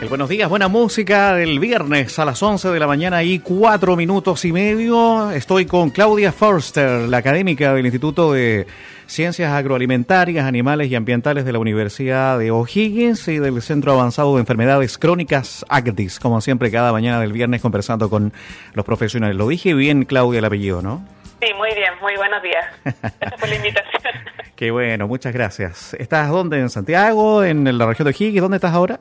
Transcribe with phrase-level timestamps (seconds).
[0.00, 3.96] El buenos días, buena música del viernes a las 11 de la mañana y cuatro
[3.96, 5.32] minutos y medio.
[5.32, 8.68] Estoy con Claudia Forster, la académica del Instituto de
[9.06, 14.40] Ciencias Agroalimentarias, Animales y Ambientales de la Universidad de O'Higgins y del Centro Avanzado de
[14.40, 16.20] Enfermedades Crónicas ACDIS.
[16.20, 18.32] Como siempre, cada mañana del viernes conversando con
[18.74, 19.36] los profesionales.
[19.36, 21.04] Lo dije bien, Claudia, el apellido, ¿no?
[21.42, 22.64] Sí, muy bien, muy buenos días.
[22.84, 24.02] Gracias por la invitación.
[24.54, 25.94] Qué bueno, muchas gracias.
[25.94, 26.60] ¿Estás dónde?
[26.60, 27.42] ¿En Santiago?
[27.42, 28.42] ¿En la región de O'Higgins?
[28.42, 29.00] ¿Dónde estás ahora?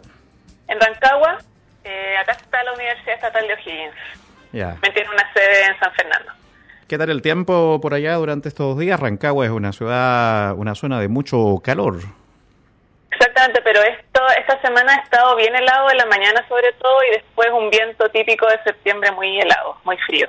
[0.68, 1.38] En Rancagua,
[1.84, 3.96] eh, acá está la Universidad Estatal de O'Higgins.
[4.52, 4.78] Ya.
[4.82, 6.32] Me tiene una sede en San Fernando.
[6.88, 9.00] ¿Qué tal el tiempo por allá durante estos días?
[9.00, 11.98] Rancagua es una ciudad, una zona de mucho calor.
[13.12, 17.12] Exactamente, pero esto esta semana ha estado bien helado en la mañana sobre todo y
[17.12, 20.28] después un viento típico de septiembre muy helado, muy frío.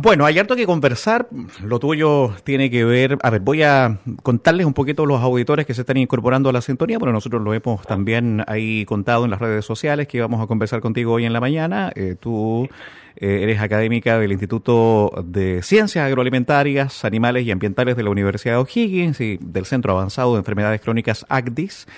[0.00, 1.28] Bueno, hay harto que conversar.
[1.60, 3.18] Lo tuyo tiene que ver.
[3.20, 6.60] A ver, voy a contarles un poquito los auditores que se están incorporando a la
[6.60, 7.00] sintonía.
[7.00, 10.80] Bueno, nosotros lo hemos también ahí contado en las redes sociales que íbamos a conversar
[10.80, 11.90] contigo hoy en la mañana.
[11.96, 12.68] Eh, tú
[13.16, 18.58] eh, eres académica del Instituto de Ciencias Agroalimentarias, Animales y Ambientales de la Universidad de
[18.58, 21.88] O'Higgins y del Centro Avanzado de Enfermedades Crónicas ACDIS.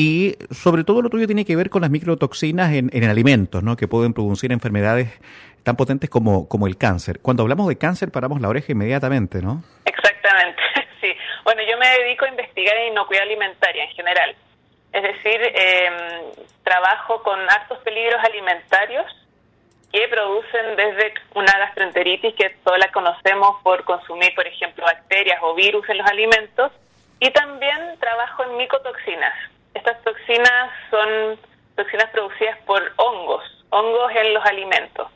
[0.00, 3.74] Y sobre todo lo tuyo tiene que ver con las microtoxinas en, en alimentos, ¿no?
[3.74, 5.08] Que pueden producir enfermedades
[5.64, 7.18] tan potentes como, como el cáncer.
[7.18, 9.64] Cuando hablamos de cáncer paramos la oreja inmediatamente, ¿no?
[9.84, 10.62] Exactamente,
[11.00, 11.08] sí.
[11.42, 14.36] Bueno, yo me dedico a investigar en inocuidad alimentaria en general.
[14.92, 15.90] Es decir, eh,
[16.62, 19.04] trabajo con altos peligros alimentarios
[19.90, 25.56] que producen desde una gastroenteritis, que todos la conocemos por consumir, por ejemplo, bacterias o
[25.56, 26.70] virus en los alimentos,
[27.18, 29.34] y también trabajo en micotoxinas.
[29.78, 31.38] Estas toxinas son
[31.76, 35.08] toxinas producidas por hongos, hongos en los alimentos.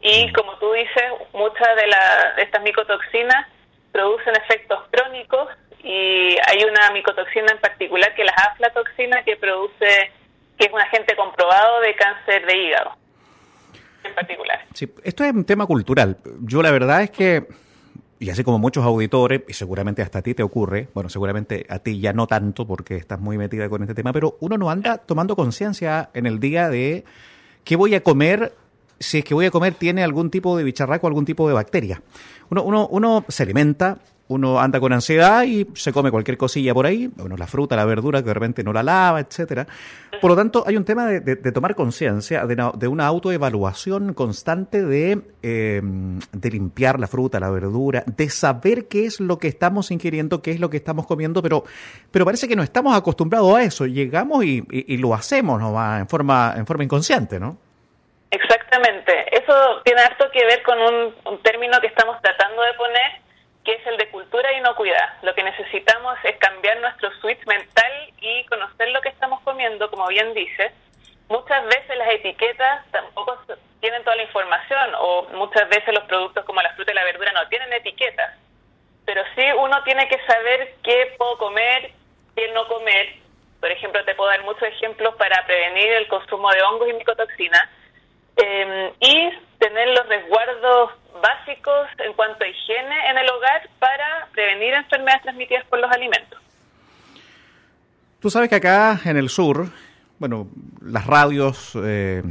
[0.00, 1.04] Y como tú dices,
[1.34, 3.46] muchas de, la, de estas micotoxinas
[3.92, 5.48] producen efectos crónicos
[5.84, 10.10] y hay una micotoxina en particular que es la aflatoxina que produce,
[10.58, 12.96] que es un agente comprobado de cáncer de hígado
[14.04, 14.64] en particular.
[14.72, 16.16] Sí, esto es un tema cultural.
[16.40, 17.46] Yo la verdad es que,
[18.22, 21.80] y así como muchos auditores, y seguramente hasta a ti te ocurre, bueno, seguramente a
[21.80, 24.98] ti ya no tanto porque estás muy metida con este tema, pero uno no anda
[24.98, 27.04] tomando conciencia en el día de
[27.64, 28.54] qué voy a comer
[29.02, 32.02] si es que voy a comer tiene algún tipo de bicharraco, algún tipo de bacteria.
[32.50, 33.98] Uno, uno, uno se alimenta,
[34.28, 37.84] uno anda con ansiedad y se come cualquier cosilla por ahí, bueno, la fruta, la
[37.84, 39.66] verdura, que de repente no la lava, etcétera.
[40.20, 45.82] Por lo tanto, hay un tema de, tomar conciencia, de, una autoevaluación constante de, eh,
[46.32, 50.52] de limpiar la fruta, la verdura, de saber qué es lo que estamos ingiriendo, qué
[50.52, 51.64] es lo que estamos comiendo, pero,
[52.10, 53.86] pero parece que no estamos acostumbrados a eso.
[53.86, 54.62] Llegamos y,
[54.96, 55.98] lo hacemos ¿no?
[55.98, 57.58] en, forma, en forma inconsciente, ¿no?
[58.72, 59.36] Exactamente.
[59.36, 63.20] Eso tiene harto que ver con un, término que estamos tratando de poner,
[63.64, 65.22] que es el de cultura e inocuidad.
[65.22, 70.06] Lo que necesitamos es cambiar nuestro switch mental y conocer lo que estamos comiendo, como
[70.06, 70.72] bien dices.
[71.28, 73.38] Muchas veces las etiquetas tampoco
[73.80, 77.30] tienen toda la información o muchas veces los productos como la fruta y la verdura
[77.32, 78.38] no tienen etiquetas.
[79.04, 81.92] Pero sí uno tiene que saber qué puedo comer,
[82.34, 83.16] qué no comer.
[83.60, 87.68] Por ejemplo, te puedo dar muchos ejemplos para prevenir el consumo de hongos y micotoxinas
[88.36, 90.90] eh, y tener los resguardos
[91.22, 96.40] básicos en cuanto a higiene en el hogar para prevenir enfermedades transmitidas por los alimentos.
[98.20, 99.68] Tú sabes que acá en el sur,
[100.18, 100.48] bueno,
[100.80, 102.22] las radios eh,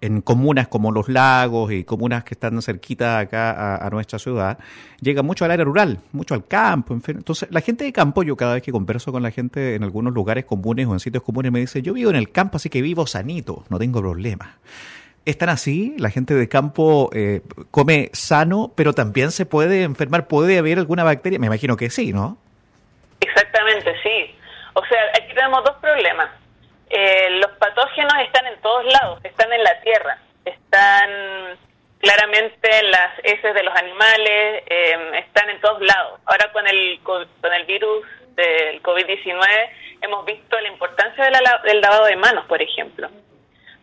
[0.00, 4.58] en comunas como Los Lagos y comunas que están cerquita acá a, nuestra ciudad,
[5.00, 7.16] llegan mucho al área rural, mucho al campo, en fin.
[7.16, 10.12] Entonces, la gente de campo, yo cada vez que converso con la gente en algunos
[10.12, 12.82] lugares comunes o en sitios comunes, me dice, yo vivo en el campo, así que
[12.82, 14.48] vivo sanito, no tengo problemas
[15.24, 17.40] están así, la gente de campo eh,
[17.70, 22.12] come sano, pero también se puede enfermar, puede haber alguna bacteria, me imagino que sí,
[22.12, 22.38] ¿no?
[23.20, 24.36] Exactamente, sí.
[24.74, 26.30] O sea, aquí tenemos dos problemas.
[26.90, 31.10] Eh, los patógenos están en todos lados, están en la tierra, están
[31.98, 36.20] claramente en las heces de los animales, eh, están en todos lados.
[36.26, 38.04] Ahora con el, con el virus
[38.36, 39.40] del COVID-19
[40.02, 43.08] hemos visto la importancia de la, del lavado de manos, por ejemplo.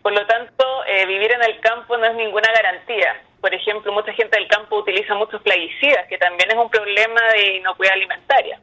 [0.02, 3.22] Por lo tanto, eh, vivir en el campo no es ninguna garantía.
[3.40, 7.58] Por ejemplo, mucha gente del campo utiliza muchos plaguicidas, que también es un problema de
[7.58, 8.60] inocuidad alimentaria.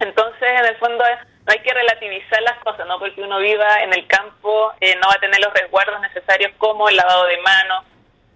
[0.00, 1.04] Entonces, en el fondo,
[1.46, 5.08] no hay que relativizar las cosas, no porque uno viva en el campo eh, no
[5.08, 7.84] va a tener los resguardos necesarios como el lavado de manos,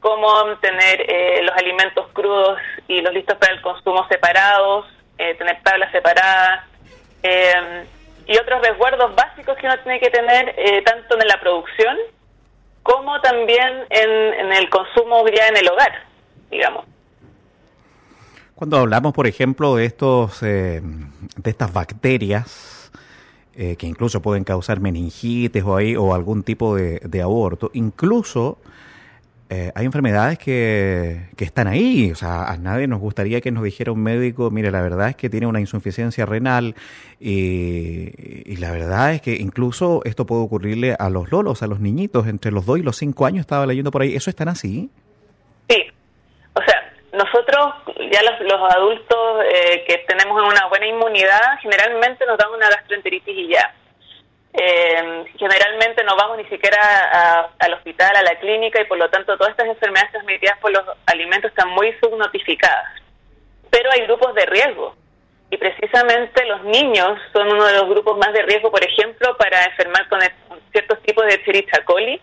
[0.00, 2.58] como tener eh, los alimentos crudos
[2.88, 4.86] y los listos para el consumo separados,
[5.18, 6.64] eh, tener tablas separadas
[8.28, 10.54] y otros resguardos básicos que uno tiene que tener
[10.84, 11.96] tanto en la producción
[12.86, 15.92] como también en, en, el consumo ya en el hogar,
[16.50, 16.84] digamos.
[18.54, 22.92] Cuando hablamos, por ejemplo, de estos, eh, de estas bacterias,
[23.54, 27.70] eh, que incluso pueden causar meningitis o, ahí, o algún tipo de, de aborto.
[27.74, 28.58] Incluso
[29.48, 32.10] eh, hay enfermedades que, que, están ahí.
[32.10, 35.16] O sea, a nadie nos gustaría que nos dijera un médico, mire, la verdad es
[35.16, 36.74] que tiene una insuficiencia renal
[37.20, 38.10] y,
[38.44, 42.26] y, la verdad es que incluso esto puede ocurrirle a los lolos, a los niñitos,
[42.26, 44.16] entre los 2 y los 5 años estaba leyendo por ahí.
[44.16, 44.90] ¿Eso es tan así?
[45.68, 45.82] Sí.
[46.54, 47.74] O sea, nosotros,
[48.10, 53.36] ya los, los adultos eh, que tenemos una buena inmunidad, generalmente nos dan una gastroenteritis
[53.36, 53.74] y ya.
[54.58, 59.10] Eh, generalmente no vamos ni siquiera a, al hospital, a la clínica, y por lo
[59.10, 63.02] tanto todas estas enfermedades transmitidas por los alimentos están muy subnotificadas.
[63.70, 64.96] Pero hay grupos de riesgo,
[65.50, 69.62] y precisamente los niños son uno de los grupos más de riesgo, por ejemplo, para
[69.64, 70.20] enfermar con
[70.72, 72.20] ciertos tipos de Escherichia coli,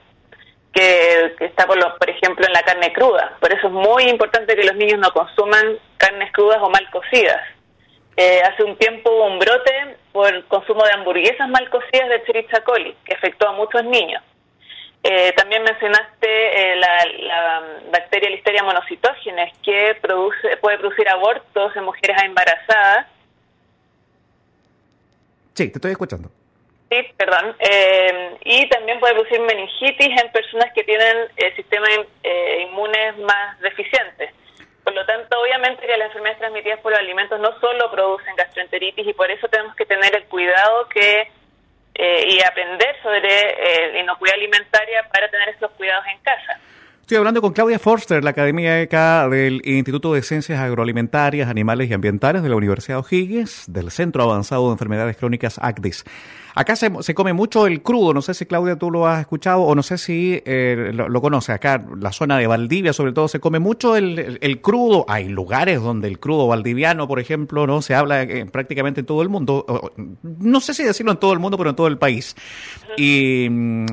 [0.73, 3.37] que, que está, por, por ejemplo, en la carne cruda.
[3.39, 7.41] Por eso es muy importante que los niños no consuman carnes crudas o mal cocidas.
[8.15, 12.15] Eh, hace un tiempo hubo un brote por el consumo de hamburguesas mal cocidas de
[12.17, 14.21] Escherichia coli, que afectó a muchos niños.
[15.05, 21.83] Eh, también mencionaste eh, la, la, bacteria Listeria monocitógenes, que produce, puede producir abortos en
[21.83, 23.07] mujeres embarazadas.
[25.55, 26.29] Sí, te estoy escuchando.
[26.89, 27.55] Sí, perdón.
[27.59, 31.89] Eh, y también puede producir meningitis en personas que tienen sistemas
[32.23, 34.12] eh, inmunes más deficientes.
[35.63, 39.47] Obviamente que las enfermedades transmitidas por los alimentos no solo producen gastroenteritis y por eso
[39.47, 41.31] tenemos que tener el cuidado que
[41.95, 46.59] eh, y aprender sobre eh, inocuidad alimentaria para tener estos cuidados en casa.
[46.99, 52.43] Estoy hablando con Claudia Forster, la académica del Instituto de Ciencias Agroalimentarias, Animales y Ambientales
[52.43, 56.03] de la Universidad O'Higgins, del Centro Avanzado de Enfermedades Crónicas ACDIS.
[56.55, 59.61] Acá se, se, come mucho el crudo, no sé si Claudia tú lo has escuchado
[59.61, 61.55] o no sé si eh, lo, lo conoces.
[61.55, 65.05] Acá, la zona de Valdivia sobre todo, se come mucho el, el, el, crudo.
[65.07, 69.23] Hay lugares donde el crudo valdiviano, por ejemplo, no se habla eh, prácticamente en todo
[69.23, 69.93] el mundo.
[70.21, 72.35] No sé si decirlo en todo el mundo, pero en todo el país.
[72.97, 73.47] ¿Y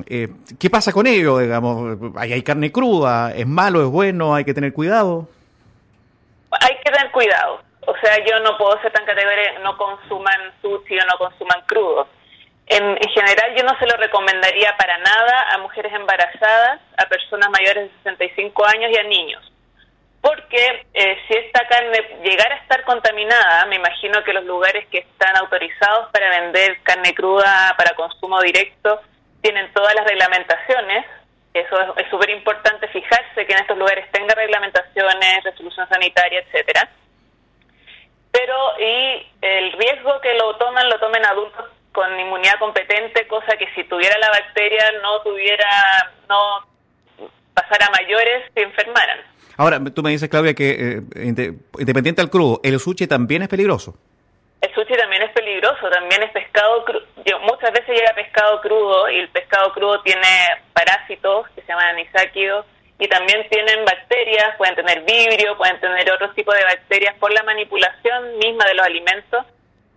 [0.08, 0.28] eh,
[0.58, 1.38] qué pasa con ello?
[1.38, 5.28] Digamos, hay, hay carne cruda, es malo, es bueno, hay que tener cuidado.
[6.50, 7.62] Hay que tener cuidado.
[7.86, 12.19] O sea, yo no puedo ser tan categórica, no consuman sushi o no consuman crudo
[12.70, 17.50] en, en, general, yo no se lo recomendaría para nada a mujeres embarazadas, a personas
[17.50, 19.52] mayores de 65 años y a niños.
[20.20, 24.98] Porque eh, si esta carne llegara a estar contaminada, me imagino que los lugares que
[24.98, 29.00] están autorizados para vender carne cruda para consumo directo
[29.42, 31.06] tienen todas las reglamentaciones.
[31.52, 36.88] Eso es súper importante fijarse que en estos lugares tenga reglamentaciones, resolución sanitaria, etcétera.
[38.30, 43.66] Pero y el riesgo que lo toman, lo tomen adultos con inmunidad competente, cosa que
[43.74, 45.66] si tuviera la bacteria no tuviera,
[46.28, 46.66] no
[47.54, 49.18] pasara a mayores se enfermaran.
[49.56, 51.02] Ahora, tú me dices, Claudia, que eh,
[51.78, 53.94] independiente al crudo, ¿el sushi también es peligroso?
[54.60, 57.06] El sushi también es peligroso, también es pescado crudo.
[57.42, 60.28] Muchas veces llega pescado crudo y el pescado crudo tiene
[60.72, 62.66] parásitos que se llaman anisáquidos
[62.98, 67.42] y también tienen bacterias, pueden tener vibrio, pueden tener otros tipos de bacterias por la
[67.42, 69.46] manipulación misma de los alimentos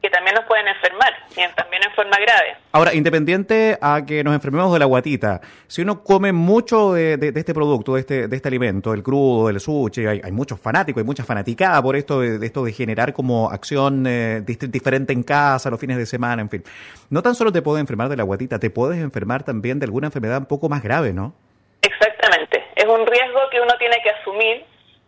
[0.04, 2.58] que también nos pueden enfermar, y también en forma grave.
[2.74, 7.32] Ahora, independiente a que nos enfermemos de la guatita, si uno come mucho de, de,
[7.32, 10.60] de este producto, de este, de este alimento, el crudo, el sushi, hay, hay muchos
[10.60, 15.14] fanáticos, hay mucha fanaticada por esto de, de esto de generar como acción eh, diferente
[15.14, 16.64] en casa, los fines de semana, en fin.
[17.10, 20.08] No tan solo te puede enfermar de la guatita, te puedes enfermar también de alguna
[20.08, 21.34] enfermedad un poco más grave, ¿no?
[21.82, 22.62] Exactamente.
[22.76, 24.66] Es un riesgo que uno tiene que asumir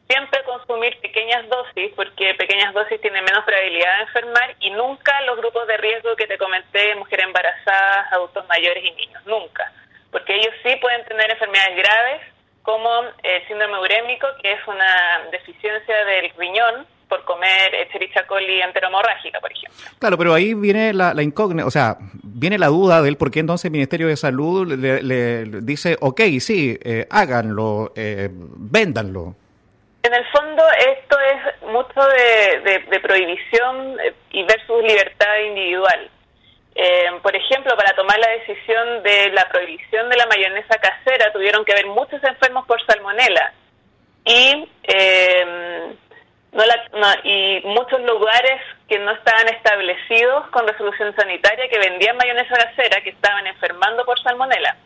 [0.08, 5.38] siempre consumir pequeñas dosis, porque pequeñas dosis tienen menos probabilidad de enfermar y nunca los
[5.38, 9.72] grupos de riesgo que te comenté, mujeres embarazadas, adultos mayores y niños, nunca.
[10.12, 12.22] Porque ellos sí pueden tener enfermedades graves
[12.62, 12.90] como
[13.24, 19.52] el síndrome urémico, que es una deficiencia del riñón por comer Escherichia coli enteromorrágica, por
[19.52, 19.78] ejemplo.
[20.00, 23.42] Claro, pero ahí viene la, la incógnita, o sea, viene la duda del por qué
[23.42, 29.36] entonces el Ministerio de Salud le, le dice, ok, sí, eh, háganlo, eh, véndanlo.
[30.06, 33.98] En el fondo esto es mucho de, prohibición
[34.30, 36.12] y versus libertad individual.
[36.76, 41.66] Eh, por ejemplo, para tomar la decisión de la prohibición de la mayonesa casera tuvieron
[41.66, 43.52] que haber muchos enfermos por salmonela
[44.26, 45.96] y, eh,
[46.52, 52.16] no la, no, y muchos lugares que no estaban establecidos con resolución sanitaria que vendían
[52.16, 54.78] mayonesa casera que estaban enfermando por salmonela.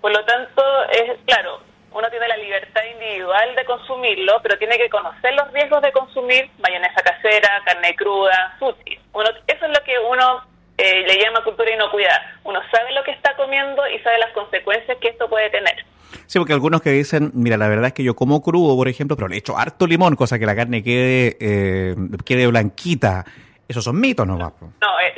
[0.00, 0.62] Por lo tanto,
[0.92, 1.60] es claro,
[1.94, 6.50] uno tiene la libertad individual de consumirlo, pero tiene que conocer los riesgos de consumir
[6.62, 8.98] mayonesa casera, carne cruda, sushi.
[9.12, 10.42] Uno, eso es lo que uno
[10.78, 12.18] eh, le llama cultura inocuidad.
[12.44, 15.84] Uno sabe lo que está comiendo y sabe las consecuencias que esto puede tener.
[16.26, 19.16] Sí, porque algunos que dicen, mira, la verdad es que yo como crudo, por ejemplo,
[19.16, 21.94] pero le echo harto limón, cosa que la carne quede, eh,
[22.24, 23.24] quede blanquita.
[23.68, 24.36] Esos son mitos, ¿no?
[24.36, 24.52] No,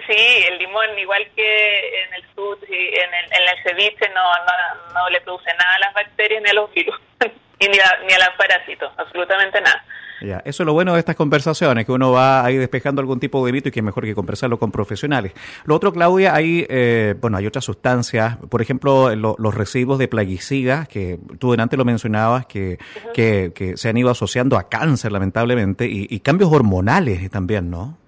[0.07, 4.93] sí, el limón, igual que en el sur, en el, en el ceviche, no, no,
[4.95, 7.01] no le produce nada a las bacterias ni a los virus,
[7.61, 9.85] ni ni a los parásitos, absolutamente nada.
[10.25, 13.45] Ya, eso es lo bueno de estas conversaciones, que uno va ahí despejando algún tipo
[13.45, 15.33] de mito y que es mejor que conversarlo con profesionales.
[15.65, 20.89] Lo otro, Claudia, hay, eh, bueno, hay otras sustancias, por ejemplo, los residuos de plaguicidas,
[20.89, 22.79] que tú delante lo mencionabas, que,
[23.13, 27.99] que, se han ido asociando a cáncer, lamentablemente, y, cambios hormonales también, ¿no?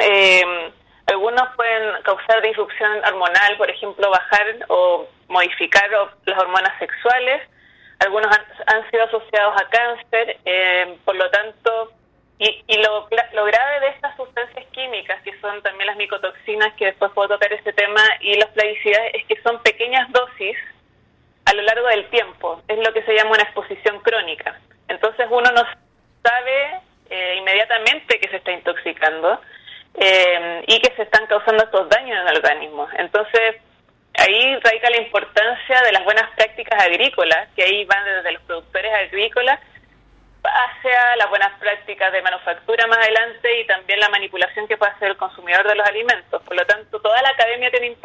[0.00, 0.72] Eh,
[1.06, 5.88] algunos pueden causar disrupción hormonal, por ejemplo, bajar o modificar
[6.24, 7.42] las hormonas sexuales,
[7.98, 8.30] algunos
[8.66, 11.92] han, sido asociados a cáncer, eh, por lo tanto,
[12.38, 16.86] y, y lo, lo, grave de estas sustancias químicas, que son también las micotoxinas, que
[16.86, 20.56] después puedo tocar este tema, y los plaguicidas, es que son pequeñas dosis
[21.44, 22.62] a lo largo del tiempo.
[22.68, 24.58] Es lo que se llama una exposición crónica.
[24.88, 25.62] Entonces uno no
[26.22, 29.40] sabe eh, inmediatamente que se está intoxicando
[29.94, 32.88] eh, y que se están causando estos daños en el organismo.
[32.98, 33.56] Entonces,
[34.14, 38.92] ahí radica la importancia de las buenas prácticas agrícolas, que ahí van desde los productores
[38.92, 39.58] agrícolas
[40.44, 45.10] hacia las buenas prácticas de manufactura más adelante y también la manipulación que puede hacer
[45.10, 46.42] el consumidor de los alimentos.
[46.42, 47.96] Por lo tanto, toda la academia tiene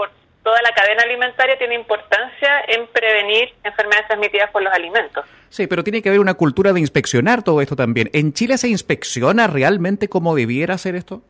[0.44, 5.26] toda la cadena alimentaria tiene importancia en prevenir enfermedades transmitidas por los alimentos.
[5.50, 8.10] Sí, pero tiene que haber una cultura de inspeccionar todo esto también.
[8.14, 11.22] ¿En Chile se inspecciona realmente como debiera hacer esto?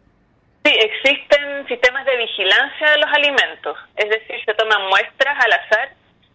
[0.63, 2.18] Sí, existen sistemas de
[2.50, 5.89] vigilancia de los alimentos, es decir, se toman muestras al azar,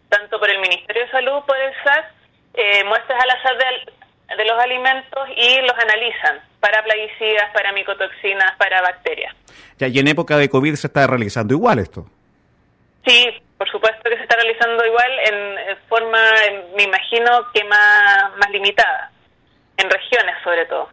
[0.09, 2.07] tanto por el Ministerio de Salud, por el SAS,
[2.55, 8.55] eh, muestras al azar de, de, los alimentos y los analizan para plaguicidas, para micotoxinas,
[8.59, 9.35] para bacterias.
[9.79, 12.07] Ya, y en época de COVID se está realizando igual esto.
[13.07, 13.27] Sí,
[13.59, 16.19] por supuesto que se está realizando igual en, forma,
[16.77, 19.11] me imagino que más, más limitada,
[19.77, 20.89] en regiones sobre todo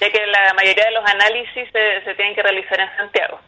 [0.00, 3.40] ya que la mayoría de los análisis se, se tienen que realizar en Santiago.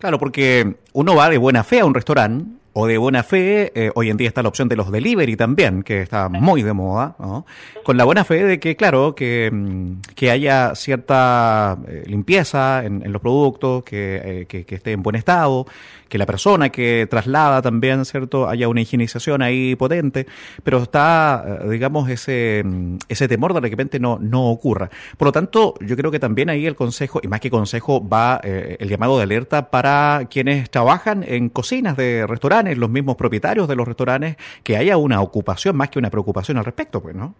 [0.00, 3.90] Claro, porque uno va de buena fe a un restaurante o de buena fe, eh,
[3.94, 7.16] hoy en día está la opción de los delivery también, que está muy de moda,
[7.18, 7.44] ¿no?
[7.82, 13.10] con la buena fe de que, claro, que, mm, que haya cierta eh, limpieza en,
[13.10, 15.66] los productos, que, eh, que, que, esté en buen estado,
[16.08, 20.26] que la persona que traslada también, ¿cierto?, haya una higienización ahí potente,
[20.62, 24.90] pero está, digamos, ese, mm, ese temor de repente no, no ocurra.
[25.16, 28.40] Por lo tanto, yo creo que también ahí el consejo, y más que consejo, va
[28.42, 33.76] el llamado de alerta para quienes trabajan en cocinas de restaurantes, los mismos propietarios de
[33.76, 37.34] los restaurantes, que haya una ocupación más que una preocupación al respecto, pues, ¿no?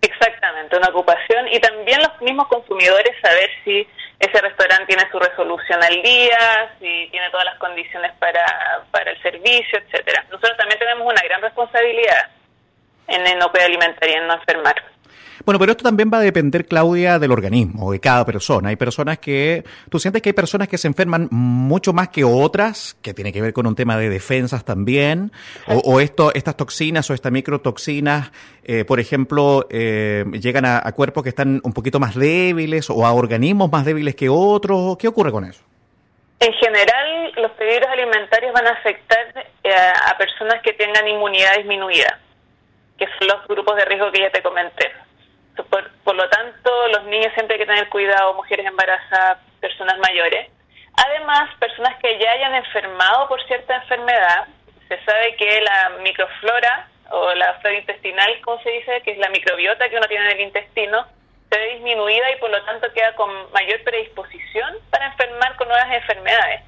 [0.00, 3.86] Exactamente, una ocupación y también los mismos consumidores saber si
[4.18, 8.44] ese restaurante tiene su resolución al día, si tiene todas las condiciones para,
[8.90, 10.24] para el servicio, etcétera.
[10.30, 12.30] Nosotros también tenemos una gran responsabilidad
[13.08, 14.76] en no alimentar y en no enfermar.
[15.44, 18.68] Bueno, pero esto también va a depender, Claudia, del organismo, de cada persona.
[18.68, 22.96] Hay personas que, tú sientes que hay personas que se enferman mucho más que otras,
[23.02, 25.32] que tiene que ver con un tema de defensas también,
[25.66, 28.30] o, esto, estas toxinas o estas microtoxinas,
[28.64, 33.12] eh, por ejemplo, eh, llegan a, cuerpos que están un poquito más débiles o a
[33.12, 34.96] organismos más débiles que otros.
[34.96, 35.62] ¿Qué ocurre con eso?
[36.38, 42.18] En general, los peligros alimentarios van a afectar eh, a personas que tengan inmunidad disminuida,
[43.02, 44.92] que son los grupos de riesgo que ya te comenté.
[46.04, 50.48] Por, lo tanto, los niños siempre hay que tener cuidado, mujeres embarazadas, personas mayores.
[51.04, 54.46] Además, personas que ya hayan enfermado por cierta enfermedad,
[54.86, 59.30] se sabe que la microflora o la flora intestinal, como se dice, que es la
[59.30, 61.04] microbiota que uno tiene en el intestino,
[61.50, 65.92] se ve disminuida y por lo tanto queda con mayor predisposición para enfermar con nuevas
[65.92, 66.62] enfermedades.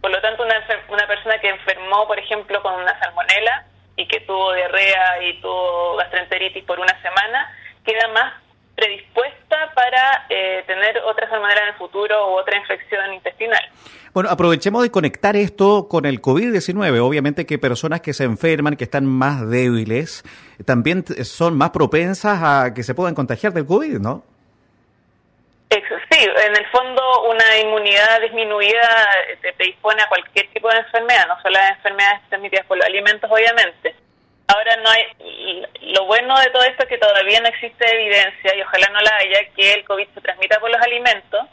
[0.00, 3.66] Por lo tanto, una, una persona que enfermó, por ejemplo, con una salmonela
[3.96, 7.50] y que tuvo diarrea y tuvo gastroenteritis por una semana,
[7.84, 8.34] queda más
[8.76, 13.62] predispuesta para eh, tener otra salmonela en el futuro o otra infección intestinal.
[14.12, 17.00] Bueno, aprovechemos de conectar esto con el COVID-19.
[17.00, 20.24] Obviamente que personas que se enferman, que están más débiles,
[20.64, 24.24] también son más propensas a que se puedan contagiar del COVID, ¿no?
[26.16, 29.06] Sí, en el fondo una inmunidad disminuida
[29.42, 33.30] te predispone a cualquier tipo de enfermedad, no solo las enfermedades transmitidas por los alimentos,
[33.30, 33.94] obviamente.
[34.46, 38.62] Ahora no hay, lo bueno de todo esto es que todavía no existe evidencia y
[38.62, 41.44] ojalá no la haya que el COVID se transmita por los alimentos.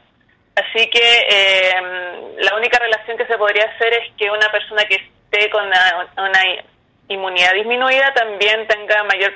[0.55, 1.74] Así que eh,
[2.38, 6.41] la única relación que se podría hacer es que una persona que esté con una,
[7.10, 9.34] inmunidad disminuida también tenga mayor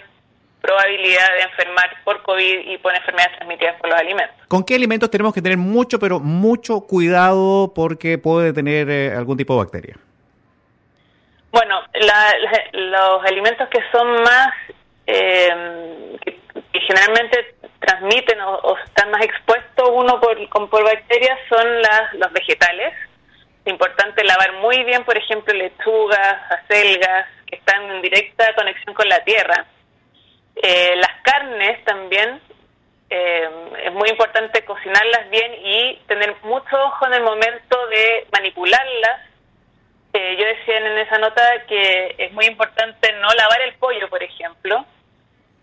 [0.61, 4.35] probabilidad de enfermar por COVID y por enfermedades transmitidas por los alimentos.
[4.47, 9.37] ¿Con qué alimentos tenemos que tener mucho, pero mucho cuidado porque puede tener eh, algún
[9.37, 9.95] tipo de bacteria?
[11.51, 11.81] Bueno,
[12.73, 14.53] los alimentos que son más,
[15.05, 16.39] eh, que,
[16.81, 22.93] generalmente transmiten o, están más expuestos uno por, con, por bacterias son las, los vegetales.
[23.65, 29.07] Es importante lavar muy bien, por ejemplo, lechugas, acelgas, que están en directa conexión con
[29.07, 29.65] la tierra.
[30.61, 32.41] Eh, las carnes también,
[33.09, 33.49] eh,
[33.85, 39.21] es muy importante cocinarlas bien y tener mucho ojo en el momento de manipularlas.
[40.13, 44.23] Eh, yo decía en esa nota que es muy importante no lavar el pollo, por
[44.23, 44.85] ejemplo,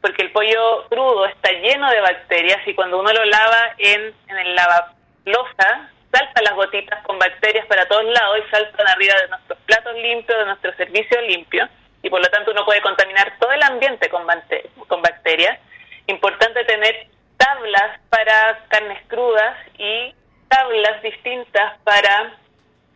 [0.00, 4.38] porque el pollo crudo está lleno de bacterias y cuando uno lo lava en, en
[4.38, 9.58] el lavalosa, saltan las gotitas con bacterias para todos lados y saltan arriba de nuestros
[9.60, 11.68] platos limpios, de nuestro servicio limpio,
[12.04, 14.26] y por lo tanto uno puede contaminar todo el ambiente con,
[14.86, 15.58] con bacterias.
[16.06, 17.06] Importante tener
[17.38, 20.14] tablas para carnes crudas y
[20.48, 22.34] tablas distintas para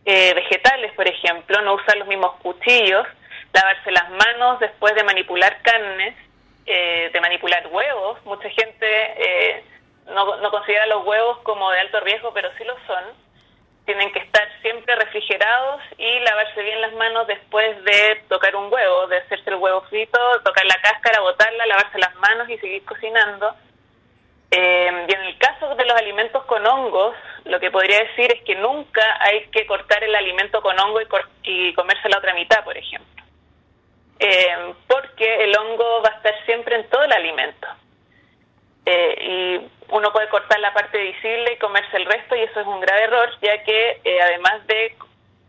[0.04, 3.06] eh, vegetales, por ejemplo, no usar los mismos cuchillos,
[3.54, 6.14] lavarse las manos después de manipular carnes,
[6.66, 8.22] eh, de manipular huevos.
[8.26, 9.64] Mucha gente eh,
[10.08, 13.04] no, no considera los huevos como de alto riesgo, pero sí lo son.
[13.88, 19.06] Tienen que estar siempre refrigerados y lavarse bien las manos después de tocar un huevo,
[19.06, 23.54] de hacerse el huevo frito, tocar la cáscara, botarla, lavarse las manos y seguir cocinando.
[24.50, 28.42] Eh, y en el caso de los alimentos con hongos, lo que podría decir es
[28.44, 31.06] que nunca hay que cortar el alimento con hongo y,
[31.44, 33.24] y comerse la otra mitad, por ejemplo.
[34.20, 37.68] Eh, porque el hongo va a estar siempre en todo el alimento.
[38.90, 42.66] Eh, y uno puede cortar la parte visible y comerse el resto y eso es
[42.66, 44.96] un grave error, ya que eh, además de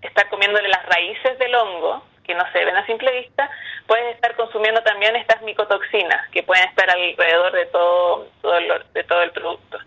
[0.01, 3.49] estar comiéndole las raíces del hongo, que no se ven a simple vista,
[3.87, 8.59] puedes estar consumiendo también estas micotoxinas que pueden estar alrededor de todo, todo
[8.93, 9.79] de todo el producto.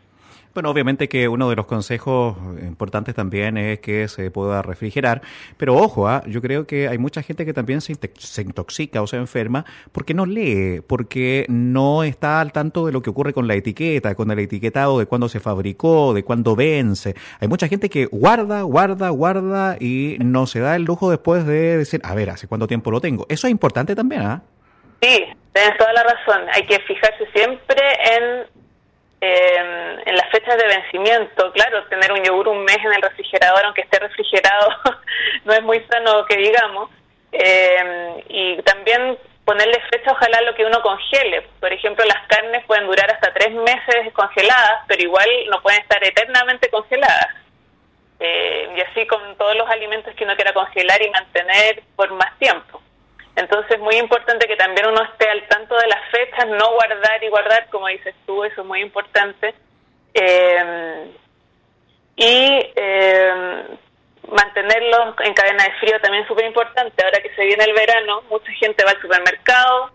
[0.55, 5.23] Bueno, obviamente que uno de los consejos importantes también es que se pueda refrigerar,
[5.57, 6.23] pero ojo, ¿ah?
[6.27, 7.95] yo creo que hay mucha gente que también se,
[8.43, 13.09] intoxica o se enferma porque no lee, porque no está al tanto de lo que
[13.09, 17.15] ocurre con la etiqueta, con el etiquetado de cuándo se fabricó, de cuándo vence.
[17.41, 21.79] Hay mucha gente que guarda, guarda, guarda y no se da el lujo después de
[21.79, 23.25] decir, a ver, ¿hace cuánto tiempo lo tengo?
[23.31, 24.43] Eso es importante también, ¿ah?
[25.01, 25.25] Sí,
[25.55, 26.43] tienes toda la razón.
[26.53, 27.81] Hay que fijarse siempre
[28.17, 28.63] en
[29.25, 33.65] eh, en las fechas de vencimiento, claro, tener un yogur un mes en el refrigerador,
[33.65, 34.69] aunque esté refrigerado,
[35.45, 36.91] no es muy sano que digamos.
[37.31, 41.43] Eh, y también ponerle fecha, ojalá lo que uno congele.
[41.61, 46.03] Por ejemplo, las carnes pueden durar hasta tres meses congeladas, pero igual no pueden estar
[46.03, 47.29] eternamente congeladas.
[48.19, 52.37] Eh, y así con todos los alimentos que uno quiera congelar y mantener por más
[52.41, 52.83] tiempo.
[53.35, 57.23] Entonces es muy importante que también uno esté al tanto de las fechas, no guardar
[57.23, 59.55] y guardar, como dices tú, eso es muy importante.
[60.15, 61.11] Eh,
[62.17, 63.65] y eh,
[64.31, 67.03] mantenerlos en cadena de frío también es súper importante.
[67.05, 69.91] Ahora que se viene el verano, mucha gente va al supermercado,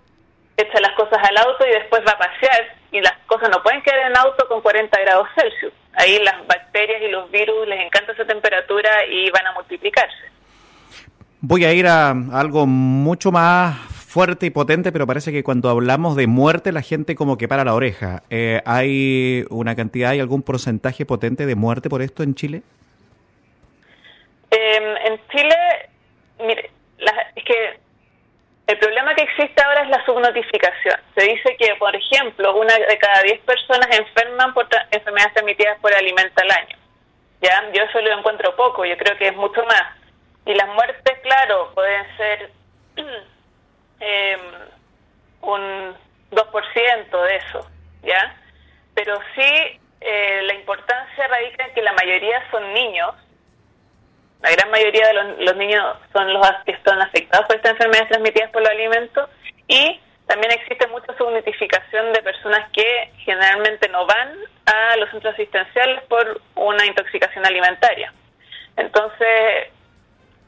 [0.58, 3.82] echa las cosas al auto y después va a pasear y las cosas no pueden
[3.84, 5.73] quedar en auto con 40 grados Celsius.
[5.93, 10.37] Ahí las bacterias y los virus les encanta esa temperatura y van a multiplicarse.
[11.41, 16.15] Voy a ir a algo mucho más fuerte y potente, pero parece que cuando hablamos
[16.15, 18.23] de muerte la gente como que para la oreja.
[18.32, 22.63] Eh, ¿Hay una cantidad, hay algún porcentaje potente de muerte por esto en Chile?
[24.50, 25.56] Em, en Chile,
[26.39, 26.71] mire,
[27.36, 27.80] es que
[28.65, 30.95] el problema que existe ahora es la subnotificación.
[31.15, 35.93] Se dice que, por ejemplo, una de cada diez personas enferman por enfermedades transmitidas por
[35.93, 36.78] alimento al año.
[37.43, 37.62] ¿Ya?
[37.71, 39.96] Yo eso lo encuentro poco, yo creo que es mucho más
[40.47, 42.51] y las muertes, claro, pueden ser
[43.99, 44.38] eh,
[45.41, 45.95] un
[46.31, 47.69] 2% de eso,
[48.03, 48.36] ¿ya?
[48.95, 53.13] Pero sí, eh, la importancia radica en que la mayoría son niños,
[54.41, 58.51] la gran mayoría de los, niños son los que están afectados por estas enfermedades transmitidas
[58.51, 59.29] por los alimentos
[59.67, 66.03] y también existe mucha subnotificación de personas que generalmente no van a los centros asistenciales
[66.03, 68.13] por una intoxicación alimentaria.
[68.75, 69.71] Entonces,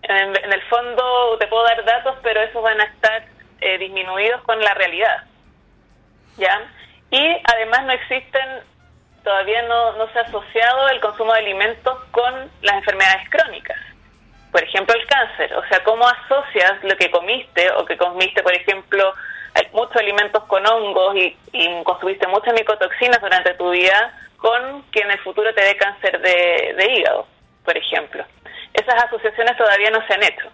[0.03, 3.23] en, el fondo te puedo dar datos, pero esos van a estar
[3.62, 5.23] eh, disminuidos con la realidad.
[6.38, 6.62] ¿Ya?
[7.12, 8.63] Y además no existen,
[9.23, 13.77] todavía no, no se ha asociado el consumo de alimentos con las enfermedades crónicas.
[14.51, 15.53] Por ejemplo, el cáncer.
[15.55, 19.13] O sea, ¿cómo asocias lo que comiste o que comiste, por ejemplo,
[19.73, 21.35] muchos alimentos con hongos y,
[21.83, 26.93] consumiste muchas micotoxinas durante tu vida con que en el futuro te dé cáncer de
[26.95, 27.27] hígado,
[27.65, 28.25] por ejemplo?
[28.73, 30.51] Esas asociaciones todavía no se han hecho.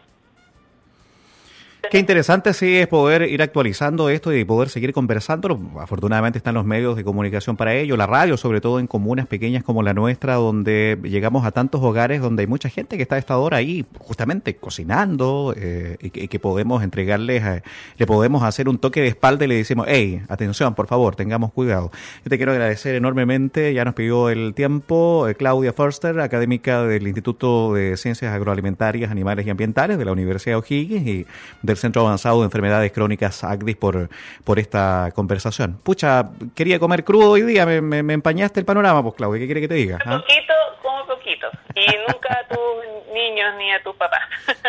[1.91, 5.59] Qué interesante sí es poder ir actualizando esto y poder seguir conversando.
[5.79, 9.63] Afortunadamente están los medios de comunicación para ello, la radio, sobre todo en comunas pequeñas
[9.63, 13.19] como la nuestra, donde llegamos a tantos hogares donde hay mucha gente que está a
[13.19, 17.61] esta hora ahí justamente cocinando eh, y, que, podemos entregarles,
[17.97, 21.51] le podemos hacer un toque de espalda y le decimos, hey, atención, por favor, tengamos
[21.53, 21.91] cuidado.
[22.23, 27.07] Yo te quiero agradecer enormemente, ya nos pidió el tiempo, eh, Claudia Forster, académica del
[27.07, 31.25] Instituto de Ciencias Agroalimentarias, Animales y Ambientales de la Universidad de O'Higgins y
[31.75, 34.09] del Centro Avanzado de Enfermedades Crónicas ACDIS por,
[34.43, 35.77] por esta conversación.
[35.83, 39.67] Pucha, quería comer crudo hoy día, me, empañaste el panorama, pues Claudia, ¿qué quiere que
[39.67, 39.99] te diga?
[40.05, 40.17] Un ¿Ah?
[40.21, 41.47] poquito, como poquito.
[41.75, 42.59] Y nunca a tus
[43.13, 44.21] niños ni a tus papás.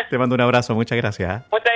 [0.09, 1.29] Te mando un abrazo, muchas gracias.
[1.29, 1.45] ¿ah?
[1.49, 1.73] Muchas